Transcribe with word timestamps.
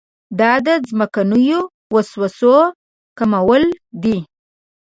دا 0.39 0.51
د 0.65 0.67
ځمکنیو 0.89 1.61
وسوسو 1.93 2.55
کمول 3.17 3.63
دي. 4.03 4.17